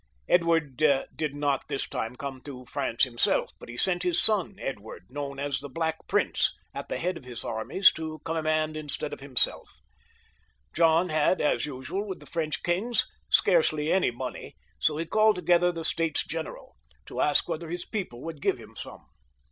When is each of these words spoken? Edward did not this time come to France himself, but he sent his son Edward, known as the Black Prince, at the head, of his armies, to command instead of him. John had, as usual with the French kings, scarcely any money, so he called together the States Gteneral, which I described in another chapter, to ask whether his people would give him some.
Edward 0.27 0.77
did 0.77 1.35
not 1.35 1.67
this 1.67 1.87
time 1.87 2.15
come 2.15 2.41
to 2.41 2.65
France 2.65 3.03
himself, 3.03 3.51
but 3.59 3.69
he 3.69 3.77
sent 3.77 4.01
his 4.01 4.19
son 4.19 4.55
Edward, 4.59 5.05
known 5.11 5.37
as 5.37 5.59
the 5.59 5.69
Black 5.69 6.07
Prince, 6.07 6.51
at 6.73 6.89
the 6.89 6.97
head, 6.97 7.17
of 7.17 7.23
his 7.23 7.43
armies, 7.45 7.91
to 7.91 8.17
command 8.25 8.75
instead 8.75 9.13
of 9.13 9.19
him. 9.19 9.35
John 10.73 11.09
had, 11.09 11.39
as 11.39 11.67
usual 11.67 12.07
with 12.07 12.19
the 12.19 12.25
French 12.25 12.63
kings, 12.63 13.05
scarcely 13.29 13.93
any 13.93 14.09
money, 14.09 14.55
so 14.79 14.97
he 14.97 15.05
called 15.05 15.35
together 15.35 15.71
the 15.71 15.85
States 15.85 16.23
Gteneral, 16.23 16.47
which 16.47 16.47
I 16.47 16.47
described 16.47 16.57
in 16.57 16.63
another 16.65 16.97
chapter, 16.97 17.05
to 17.13 17.21
ask 17.21 17.47
whether 17.47 17.69
his 17.69 17.85
people 17.85 18.21
would 18.23 18.41
give 18.41 18.57
him 18.57 18.75
some. 18.75 19.05